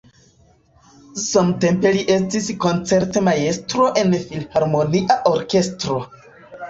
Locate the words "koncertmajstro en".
2.65-4.17